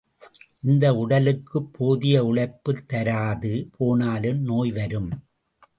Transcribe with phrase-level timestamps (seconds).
[0.63, 5.11] இந்த உடலுக்குப் போதிய உழைப்புத் தராது போனாலும் நோய் வரும்.